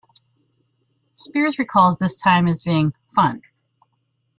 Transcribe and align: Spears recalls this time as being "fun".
Spears 1.13 1.59
recalls 1.59 1.99
this 1.99 2.19
time 2.19 2.47
as 2.47 2.63
being 2.63 2.91
"fun". 3.15 3.43